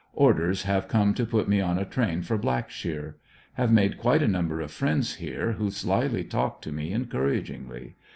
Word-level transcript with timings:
Orders, 0.15 0.63
have 0.63 0.87
come 0.87 1.13
to 1.13 1.27
put 1.27 1.47
me 1.47 1.61
on 1.61 1.77
a 1.77 1.85
train 1.85 2.23
for 2.23 2.35
Black 2.35 2.71
shear. 2.71 3.17
Have 3.53 3.71
made 3.71 3.99
quite 3.99 4.23
a 4.23 4.27
number 4.27 4.59
of 4.59 4.71
friends 4.71 5.17
here, 5.17 5.51
who 5.51 5.67
sl3^1y 5.69 6.27
talk 6.27 6.59
to 6.63 6.71
me 6.71 6.91
encouragingly. 6.91 7.93